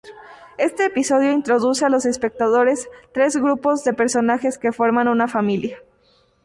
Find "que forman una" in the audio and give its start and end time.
4.57-5.27